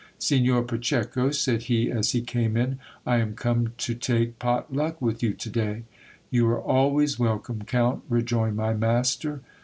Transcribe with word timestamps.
Signor 0.17 0.63
Pacheco, 0.63 1.29
said 1.29 1.61
he 1.69 1.91
as 1.91 2.13
he 2.13 2.21
came 2.21 2.57
in, 2.57 2.79
I 3.05 3.17
am 3.17 3.35
come 3.35 3.73
to 3.77 3.93
take 3.93 4.39
pot 4.39 4.73
luck 4.73 4.99
with 4.99 5.21
you 5.21 5.35
to 5.35 5.47
day. 5.51 5.83
You 6.31 6.47
are 6.47 6.59
always 6.59 7.19
welcome, 7.19 7.61
count, 7.65 8.01
rejoined 8.09 8.55
my 8.57 8.73
master. 8.73 9.41